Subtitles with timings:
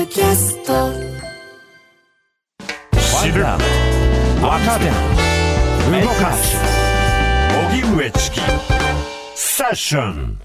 [0.00, 0.72] ドキャスト。
[2.96, 3.58] 知る若
[4.78, 4.86] 手
[6.00, 6.56] 動かす。
[7.70, 8.40] 荻上チキ。
[9.34, 10.40] セッション。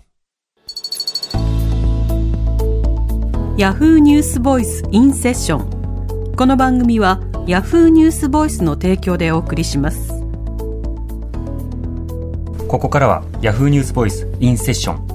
[3.57, 10.09] ヤフーニュースボイスインセッションこの番組はヤフーニュースボイスの提供でお送りします。
[12.67, 15.14] ここからはヤフーニュースボイスインセッション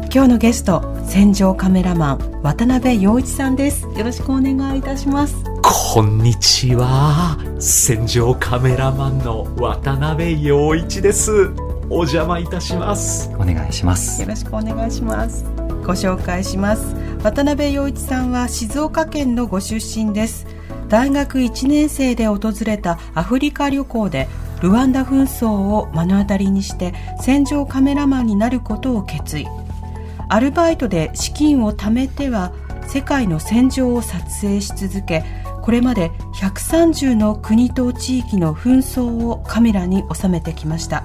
[0.13, 3.87] 今日のゲスト戦場カメラマン渡辺陽一さんです。
[3.95, 5.41] よろしくお願いいたします。
[5.63, 7.37] こんにちは。
[7.59, 11.51] 戦場カメラマンの渡辺陽一です。
[11.89, 13.31] お邪魔いたします。
[13.35, 14.21] お願いします。
[14.21, 15.45] よろしくお願いします。
[15.85, 16.93] ご紹介します。
[17.23, 20.45] 渡辺陽一さんは静岡県のご出身です。
[20.89, 24.27] 大学1年生で訪れたアフリカ旅行で
[24.61, 29.47] ルワンダ紛争を目の当たりにして戦場カメラマンになることを決意
[30.31, 32.53] アルバイトで資金を貯めては
[32.87, 35.25] 世界の戦場を撮影し続け
[35.61, 41.03] これまで130の国と地域の紛争をカメラに収めてきました。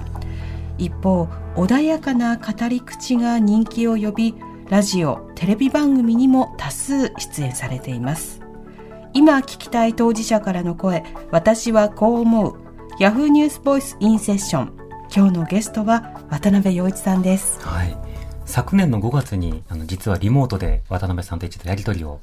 [0.77, 4.33] 一方穏やかな語り口が人気を呼び
[4.69, 8.39] ラジオテレビ番組にも多数出演されています。
[9.13, 12.55] 今聞きたい当事者からの声私はこう思う。
[12.97, 14.73] ヤフーニュースボイスインセッション
[15.13, 17.59] 今日のゲストは渡辺陽一さんです。
[17.59, 18.06] はい。
[18.57, 22.21] 昨年の5月にあの実はリモートで渡辺さんと一度やり取りを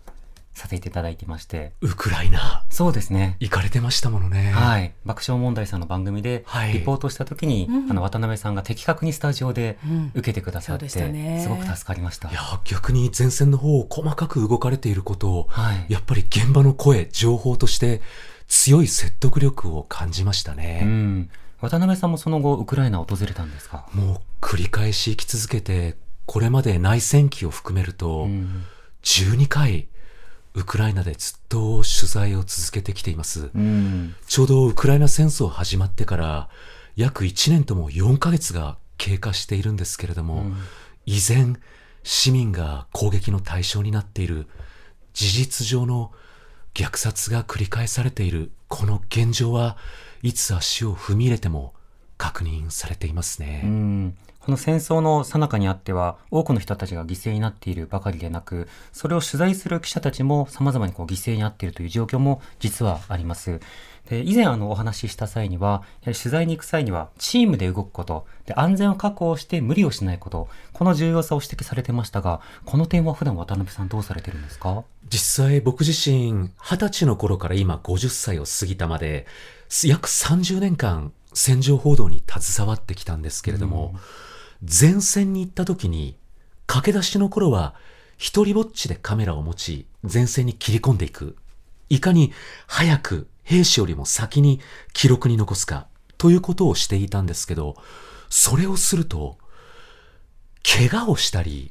[0.52, 1.70] させていただいてまして。
[1.80, 2.64] ウクライナ。
[2.70, 3.36] そうですね。
[3.38, 4.50] 行かれてましたものね。
[4.50, 4.92] はい。
[5.04, 6.72] 爆笑問題さんの番組ではい。
[6.72, 7.90] リポートした時に、うん。
[7.92, 10.10] あの渡辺さんが的確にスタジオでうん。
[10.12, 11.40] 受けてくださって、そうでしたね。
[11.40, 12.28] すごく助かりました。
[12.28, 15.86] いや逆に前線の方を細かく動かれていることをはい。
[15.88, 18.00] やっぱり現場の声情報として
[18.48, 21.30] 強い説得力を感じましたうね、ん。
[21.60, 23.86] 渡辺さんもその後ウクライナを訪れたんですか？
[23.94, 25.94] もう繰り返し生き続けて
[26.34, 28.26] これまで内戦期を含めると、
[29.04, 29.86] 12回
[30.54, 36.48] ウクライナでずっと取材を続けてきています、うんちょうどウクライナ戦争始まってから
[36.96, 40.56] 約1年とも4ヶ月が経過しているんですけれども、うん
[41.06, 41.60] 依然
[42.02, 44.48] 市民が攻撃の対象になっている
[45.12, 46.10] 事実上の
[46.74, 49.76] 虐殺が繰り返されているこの現状は
[50.22, 51.74] いつ足を踏み入れても
[52.24, 53.62] 確認されていますね。
[53.64, 63.60] うんこの戦争の最中にあっては多くの人たちが犠牲になっているばかりでなくそれを取材する記者たちも様々にこう犠牲になっているという状況も実はあります。
[64.10, 74.84] で以前あのお話しした際には取材に行く際にはチームで動くことで安全を確保して無理をしないことこの重要さを指摘されてましたがこの点は普段渡辺さんどうされてるんですか？
[75.08, 79.26] 実際僕自身20歳の頃から今50歳を過ぎたまで
[79.84, 83.94] 約30年間戦場報道に携わってきたんですけれども、
[84.62, 86.16] 前線に行った時に
[86.66, 87.74] 駆け出しの頃は
[88.16, 91.36] 一人ぼっちでカメラを持ち前線に切り込んでいく。
[91.90, 92.32] いかに
[92.66, 94.60] 早く兵士よりも先に
[94.94, 95.86] 記録に残すか
[96.16, 97.76] ということをしていたんですけど
[98.30, 99.36] それをすると
[100.62, 101.70] 怪我をしたり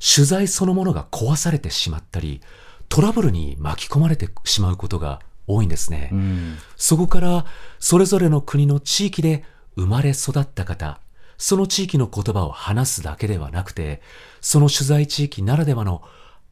[0.00, 2.40] 取材そのものが壊されてしまったり、
[2.88, 6.10] トラブルに巻き込まれてしまうことが多いんですね。
[6.12, 7.46] うんそこから、
[7.78, 9.44] それぞれの国の地域で
[9.76, 11.00] 生まれ育った方、
[11.38, 14.02] その地域の言葉を話すだけではなくて、
[14.40, 16.02] その取材地域ならではの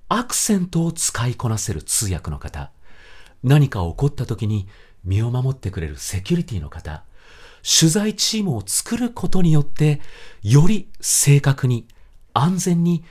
[0.09, 2.73] アクセントを使いこなせる通訳の方、
[3.45, 4.69] 何か起こった時に
[5.05, 7.05] 身を守ってくれるセキュリティの方、
[7.63, 10.01] 取材チームを作ることによって、
[10.43, 11.87] より正確に、
[12.33, 13.05] 安全に、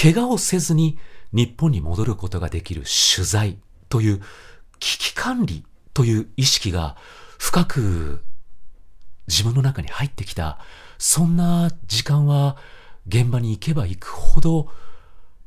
[0.00, 0.98] 怪我をせずに
[1.32, 3.58] 日本に戻ることができる取材
[3.88, 4.22] という
[4.80, 5.64] 危機管理
[5.94, 6.96] という意識が
[7.38, 8.22] 深く
[9.28, 10.58] 自分の中に入ってきた、
[10.98, 12.56] そんな時間は
[13.06, 14.68] 現場に行けば行くほど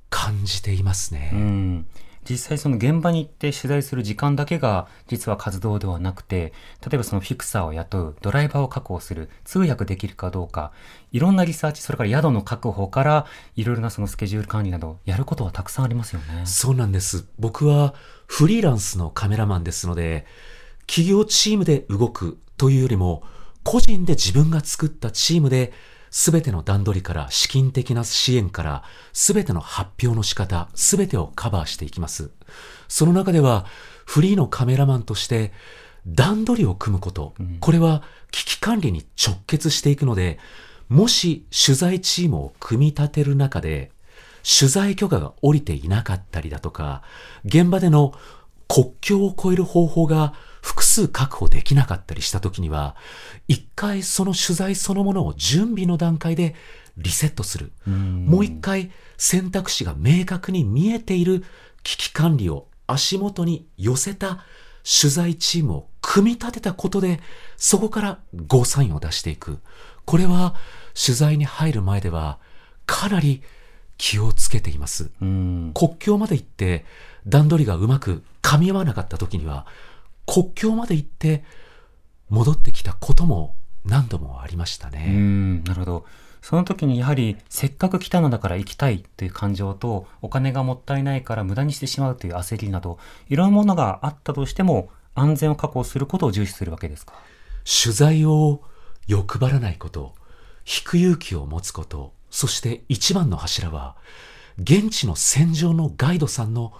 [0.09, 1.31] 感じていますね。
[1.33, 1.87] うん
[2.27, 10.71] 実際その現場に行って取材する時間だけが実は活動ではなくて、例えばそのフィクサーを雇う、ドライバーを確保する、通訳できるかどうか、
[11.11, 13.25] いろんなリサーチ、それから宿の確保から、
[13.55, 16.45] いろいろなそのスケジュール管理など、やることはたくさんありますよね。
[16.45, 17.25] そうなんです。
[17.39, 17.93] 僕は
[18.27, 20.25] フリーランスのカメラマンですので、
[20.87, 23.23] 企業チームで動くというよりも、
[23.63, 25.73] 個人で自分が作ったチームで、
[26.11, 28.83] すべての段取りから資金的な支援から、
[29.13, 32.31] すべての発表の仕方、すべてをカバーしていきます。
[32.87, 33.65] その中では、
[34.05, 35.51] フリーのカメラマンとして、
[36.07, 40.39] 段取りを組むこと、うんこれは危機管理に直結していくので、
[40.87, 43.91] もし取材チームを組み立てる中で、
[44.43, 47.03] 取材許可が下りていなかったりだとか、
[47.45, 48.13] 現場での
[48.67, 52.95] 国境を越える方法が複数確保できなかったりした時には、
[53.47, 56.55] 一回その取材そのものを準備の段階で
[56.97, 57.71] リセットする。
[57.87, 61.43] うんもう一回選択肢が明確に見えている
[61.83, 64.43] 危機管理を足元に寄せた
[64.83, 67.19] 取材チームを組み立てたことで、
[67.57, 69.59] そこからゴーサインを出していく。
[70.05, 70.55] これは
[70.93, 72.39] 取材に入る前では
[72.85, 73.43] かなり
[73.97, 75.11] 気をつけています。
[75.21, 76.85] うん国境まで行って
[77.27, 79.67] 段取りがうまく噛み合わなかった時には、
[80.31, 81.43] 国境まで行って
[82.29, 83.55] 戻ってきたことも
[83.85, 85.07] 何度もありましたうね。
[85.07, 86.05] んなるほど。
[86.41, 92.97] その時にやはりせっかく来たのだから行きたいという感情とお金がもったいないから無駄にしてしまうという焦りなど
[93.27, 97.13] いろんなものがあったとしても安全を確保することを重視するわけですか？
[97.65, 98.61] 取材を
[99.07, 100.13] 欲張らないこと、
[100.65, 103.95] 引く勇気を持つこと、そして一番の柱は、
[104.59, 106.73] 現地の戦場のガイドさんの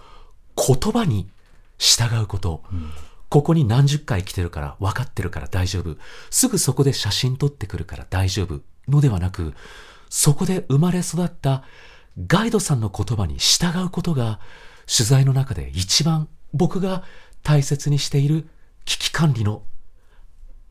[0.56, 1.28] 言葉に
[1.76, 2.62] 従うこと。
[3.30, 5.96] ここに何十回来てるから分かってるから大丈夫。
[6.30, 8.60] すぐそこで写真撮ってくるから大丈夫。
[8.88, 9.54] のではなく、
[10.08, 11.62] そこで生まれ育った
[12.26, 14.40] ガイドさんの言葉に従うことが、
[14.86, 17.04] 取材の中で一番僕が
[17.44, 18.48] 大切にしている
[18.84, 19.62] 危機管理の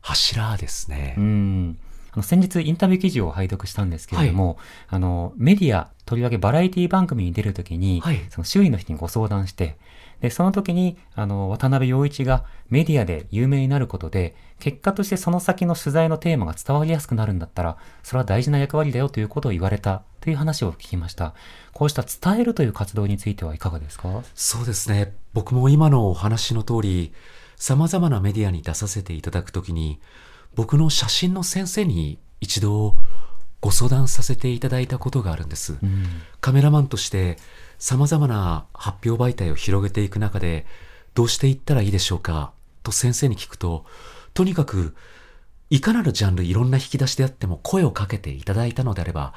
[0.02, 1.14] 柱ですね。
[1.16, 1.78] うん
[2.12, 4.58] あの先日インタビュー記事を拝読したんですけれども、
[4.88, 9.78] あのメディア、とりわけバラエティ番組に出るときに、はいその周囲の人にご相談して、
[10.20, 21.34] で、その時に、あの、渡辺陽一がメディアで有名になることで、結果としてその先の取材のテーマが伝わりやすくなるんだったら、それは大事な役割だよということを言われたという話を聞きました。
[21.72, 24.22] こうした伝えるという活動についてはいかがですか？
[24.34, 25.14] そうですね。
[25.32, 27.12] 僕も今のお話の通り、
[27.56, 30.00] 様々なメディアに出させていただくときに、
[30.54, 32.96] 僕の写真の先生に一度
[33.60, 35.76] ご相談させていただいたことがあるんです。
[35.82, 36.22] うん。
[36.40, 37.38] カメラマンとして
[37.78, 40.66] 様々な発表媒体を広げていく中で、
[41.14, 42.52] どうしていったらいいでしょうか？
[42.82, 43.84] と先生に聞くと、
[44.32, 44.94] とにかく、
[45.68, 49.34] いかなるジャンルいろんな引き出しであっても声をかけていただいたのであれば、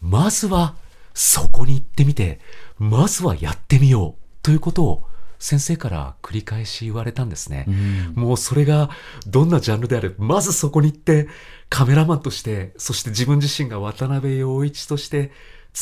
[0.00, 0.74] まずは
[1.14, 2.40] そこに行ってみて、
[2.78, 7.64] まずはやってみようということを先生から繰り返し言われたんですね。
[7.68, 8.90] うんもうそれが
[9.26, 11.28] どんなジャンルであれ、まずそこに行って
[11.68, 15.30] カメラマンとして、そして自分自身が渡辺陽一として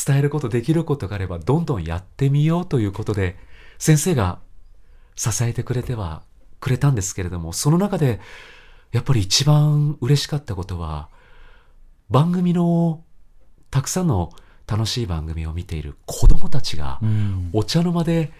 [0.05, 3.37] 伝えることできることがあれば、どんどんやってみようということで、
[3.79, 4.39] 先生が
[5.15, 6.23] 支えてくれては
[6.59, 8.19] くれたんですけれども、その中で
[8.91, 11.09] やっぱり一番嬉しかったことは、
[12.09, 13.03] 番組の
[13.71, 14.31] たくさんの
[14.67, 18.31] 楽しい番組を見ている子供たちが、うんお茶の間で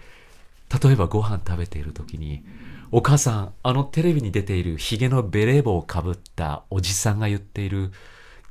[0.82, 2.44] 例えばご飯食べている時に
[2.90, 7.92] お母さんあのテレビに出ているヒゲのベレー帽をかぶったおじさんが言っている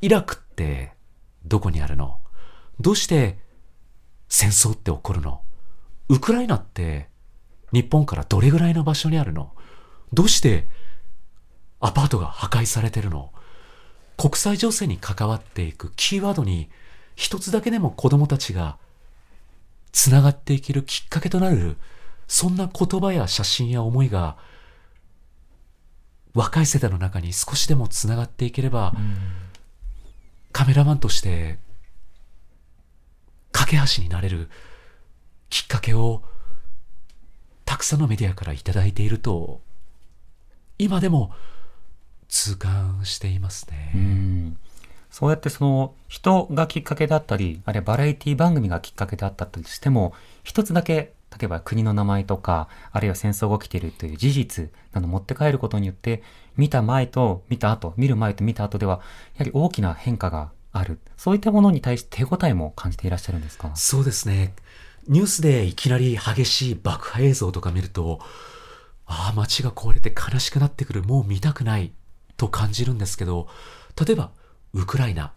[0.02, 0.94] イラクって
[1.46, 2.20] どこにあるの？
[2.80, 3.38] どうして
[4.30, 5.42] 戦争って起こるの？
[6.10, 7.10] ウクライナって
[7.72, 9.52] 日本からどれぐらいの場所にあるの？
[10.14, 10.68] どうして
[11.80, 13.32] アパートが破壊されてるの？
[14.18, 16.70] 国際情勢に関わっていくキーワードに
[17.16, 18.78] 一つだけでも子供たちが
[19.92, 21.78] つながっていけるきっかけとなる、
[22.28, 24.38] そんな言葉や写真や思いが、
[26.34, 28.94] 若い世代の中に少しでもつながっていければ、
[30.52, 31.60] カメラマンとして、
[33.52, 34.50] 架け橋になれる
[35.50, 36.22] きっかけを、
[37.66, 39.62] たくさんのメディアからいただいていると、
[40.78, 41.32] 今でも
[42.28, 43.92] 痛感していますね。
[43.96, 44.58] うん
[45.10, 56.24] そうやってその人がきっかけだったり、あるいはバラエティ番組がきっかけだったとしても、一つだけ、例えば国の名前とか、あるいは戦争が起きているという事実など持って帰ることによって、
[56.56, 59.02] 見た前と見た後、見る前と見た後では、
[59.36, 61.00] やはり大きな変化がある。
[61.18, 63.72] そういったものに対して手応えも感じていらっしゃるんですか？
[63.76, 64.54] そうですね。
[65.08, 68.20] ニュースでいきなり激しい爆破映像とか見ると、
[69.06, 71.92] ああ、街が壊れて悲しくなってくる、もう見たくない
[72.36, 73.48] と感じるんですけど、
[74.04, 74.32] 例えば、
[74.74, 75.32] ウクライナ。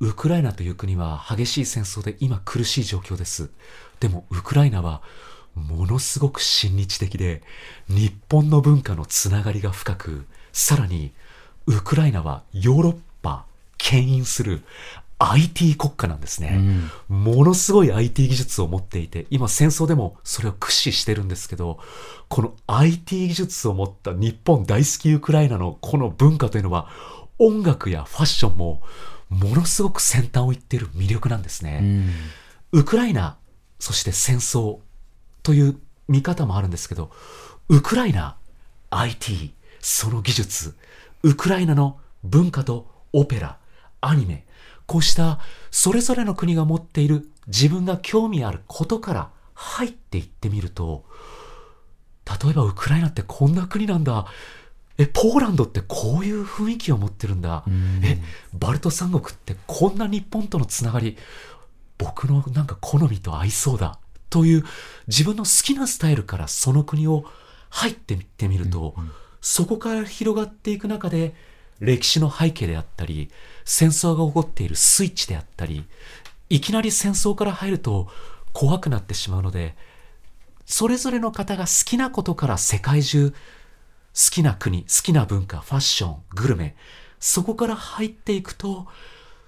[0.00, 3.50] ウクライナという国は激しい戦争で今苦しい状況です。
[4.00, 5.02] でも、ウクライナは
[5.54, 7.42] ものすごく親日的で、
[7.88, 11.12] 日本の文化のつながりが深く、さらに、
[11.66, 13.46] ウクライナはヨーロッパ、
[13.78, 14.62] 牽引する
[15.18, 16.60] IT 国家なんですね。
[17.08, 21.78] ものすごい IT 技術を持っていて、今戦争でもそれを駆使してるんですけど、
[22.28, 26.88] この IT 技術を持った日本大好きウクライナのこの文化というのは、
[27.38, 28.82] 音楽やファッションも
[29.28, 31.80] ものすごく先端を行っている魅力なんですね。
[31.82, 32.10] うん
[32.74, 33.36] ウクライナ、
[33.78, 34.80] そして戦争
[35.44, 35.78] という
[36.08, 37.12] 見方もあるんですけど、
[37.68, 38.36] ウクライナ、
[38.90, 40.74] IT、その技術、
[41.22, 43.58] ウクライナの文化とオペラ、
[44.00, 44.44] アニメ、
[44.86, 45.38] こうした
[45.70, 51.04] それぞれの国が持っている自分が興味あることから入っていってみると、
[52.26, 54.26] 例えばウクライナってこんな国なんだ。
[54.98, 57.64] え、ポーランドってこういう雰囲気を持ってるんだ。
[58.02, 58.20] え、
[58.52, 61.16] バルト三国ってこんな日本とのつながり、
[61.98, 63.98] 僕のなんか好みと合いそうだ。
[64.30, 64.64] という
[65.06, 67.24] 自分の好きなスタイルからその国を
[67.70, 68.94] 入ってみてみると、
[69.40, 71.34] そこから広がっていく中で、
[71.80, 73.30] 歴史の背景であったり、
[73.64, 75.84] 戦争が起こっているスイッチであったり、
[76.48, 78.08] いきなり戦争から入ると
[78.52, 79.76] 怖くなってしまうので、
[80.66, 83.36] それぞれの方が好きなことから世界中、好
[84.14, 86.76] 好きな国、好きな文化、ファッション、グルメ、
[87.18, 88.86] そこから入っていくと、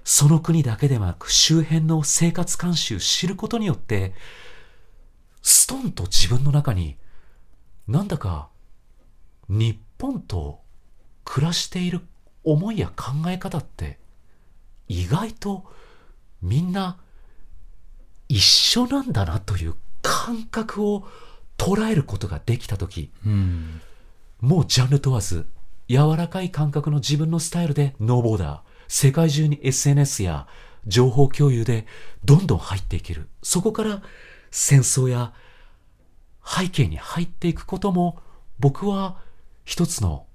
[0.04, 4.12] その国だけではなく周辺の生活慣習を知ることによって、
[5.42, 6.96] ストンと自分の中に、
[7.86, 8.48] なんだか
[9.48, 10.60] 日本と
[11.24, 12.00] 暮らしている
[12.44, 13.98] 思いや考え方って
[14.88, 15.64] 意外と
[16.42, 16.96] みんな
[18.28, 21.06] 一緒なんだなという感覚を
[21.58, 23.80] 捉えることができた時、うん、
[24.46, 25.44] もうジャンル問わず
[25.88, 30.46] 柔らかい感覚の自分のスタイルでノーボーダー世界中に SNS や
[30.86, 31.84] 情報共有で
[32.24, 34.02] どんどん入っていけるそこから
[34.52, 35.32] 戦争や
[36.44, 38.20] 背景に入っていくことも
[38.60, 39.16] 僕は
[39.64, 40.26] 一つの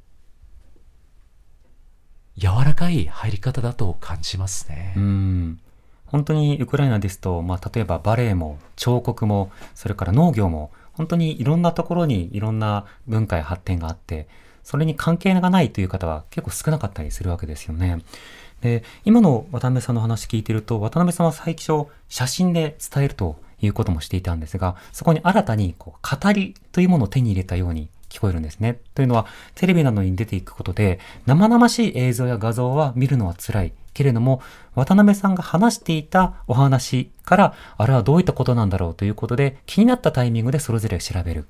[2.36, 4.94] 柔らかい入り方だと感じますね。
[4.98, 5.60] うん
[6.06, 10.72] 本当にウクライナですと、まあ、例えばバレエも彫刻もそれから農業も
[11.02, 14.28] 本当にいろんなところにいろんな文化や発展があって
[14.62, 18.04] それに関係がないという方は結構少なかったりするわけですよね。
[18.62, 28.80] で今の渡辺さんの話聞いてると渡辺さんは最初写真で伝えるということもしていたんですがそこに新たにこう語りというものを手に入れたように聞こえるんですね。
[28.94, 33.74] というのは、テレビなどに出ていくことで、生々しい映像や画像は見るのは辛い。
[33.94, 34.42] けれども、
[34.76, 41.46] 渡辺さんが話していたお話から、あれはどういったことなんだろうということで、気になったタイミングでそれぞれ調べる。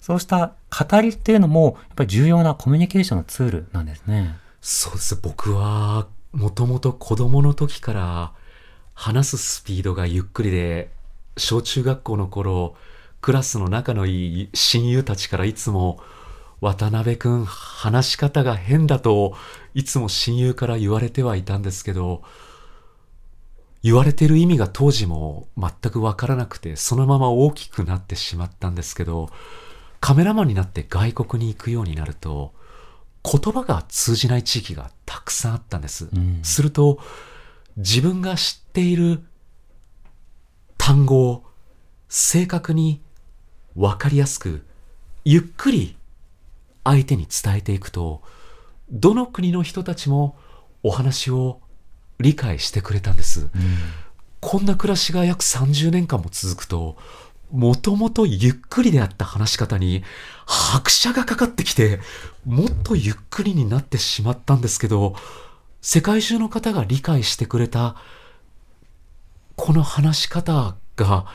[0.00, 4.36] そうした語りっていうのも、やっぱり重要なコミュニケーションのツールなんですね。
[4.60, 5.16] そうです。
[5.16, 8.32] 僕は、もともと子供の時から
[8.94, 10.90] 話すスピードがゆっくりで、
[11.36, 12.76] 小中学校の頃、
[13.20, 15.98] クラスの仲のいい親友たちからいつも、
[16.60, 19.36] 渡辺くん話し方が変だと
[19.74, 22.22] いつも親友から言われてはいたんですけど、
[23.82, 29.30] 言われてる意味が当時も全くわからなくて、そのまま大きくなってしまったんですけど、
[30.00, 32.52] カメラマンになって外国に行くようになると、
[33.22, 36.08] 言葉が通じない地域がたくさんあったんです。
[36.12, 36.98] うん、すると、
[37.76, 39.22] 自分が知っている
[40.78, 41.44] 単語を
[42.08, 43.02] 正確に
[43.74, 44.64] わかりやすく、
[45.24, 45.96] ゆっくり
[46.86, 48.22] 相手に伝えていくと、
[48.90, 50.36] どの国の人たちも
[50.84, 51.60] お話を
[52.20, 53.40] 理解してくれたんです。
[53.40, 53.48] うん、
[54.40, 56.96] こんな暮らしが約30年間も続くと、
[57.50, 60.02] もともとゆっくりであった話し方に
[60.46, 61.98] 拍車がかかってきて、
[62.44, 65.16] もっとゆっくりになってしまったんですけど、
[65.82, 67.96] 世界中の方が理解してくれた、
[69.56, 71.26] この話し方が、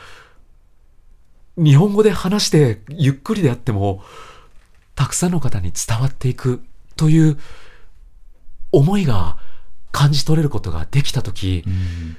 [1.58, 4.02] 日本語で話してゆっくりであっても、
[4.94, 6.62] たくさんの方に伝わっていく
[6.96, 7.38] という
[8.72, 9.36] 思いが
[9.90, 12.16] 感じ取れることができたとき、うん、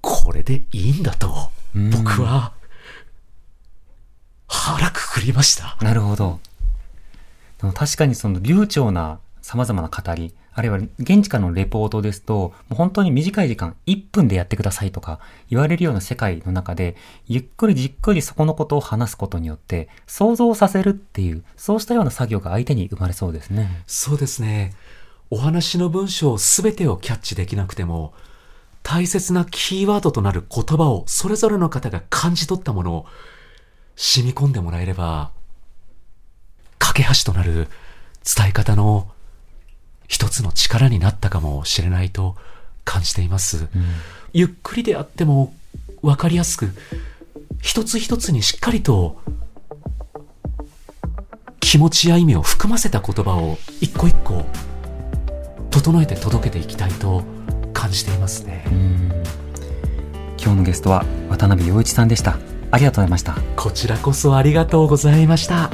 [0.00, 2.52] これでいいんだと、僕は
[4.48, 5.76] 腹くくりました。
[5.80, 6.40] なるほど。
[7.74, 15.20] 確かにその流暢な様々な語り、あるいは現地からのレポートですと、もう本当に短い時間、1分でやってくださいとか
[15.50, 16.96] 言われるような世界の中で、
[17.26, 23.82] ゆっくりじっくりそこのことを話すことによって、想像させるっていう、そうしたような作業が相手に生まれそうですね。
[23.86, 24.72] そうですね。
[25.28, 28.14] お話の文章すべてをキャッチできなくても、
[28.82, 33.06] 大切なキーワードとなる言葉をそれぞれの方が感じ取ったものを
[33.94, 35.32] 染み込んでもらえれば、
[36.78, 37.68] 架け橋となる
[38.24, 39.10] 伝え方の
[40.08, 42.36] 一つの力になったかもしれないと
[42.84, 43.56] 感じています。
[43.56, 43.68] うん、
[44.32, 45.54] ゆっくりであっても
[46.02, 46.70] 分かりやすく、
[47.60, 49.20] 一つ一つにしっかりと
[51.60, 54.44] 気持ちや意味を含ませた言葉を一個一個
[55.70, 57.24] 整えて届けていきたいと
[57.72, 58.64] 感じていますね。
[60.38, 62.38] 今日のゲストは渡辺陽一さんでした。
[62.70, 63.36] ありがとうございました。
[63.56, 65.70] こちらこそありがとうございました。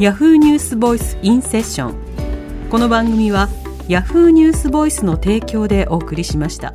[0.00, 3.48] ヤフーニュースボイスインセッションこの番組は
[3.86, 6.74] ヤフーニュースボイスの提供でお送りしました。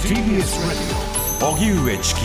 [0.00, 2.20] TBS ラジオ荻上チキ。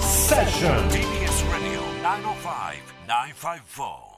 [0.00, 4.09] セッション TBS Radio 905 954